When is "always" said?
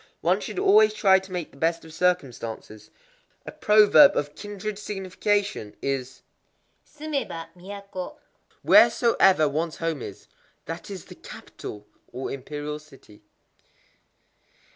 0.57-0.95